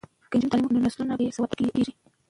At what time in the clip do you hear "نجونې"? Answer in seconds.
0.37-0.49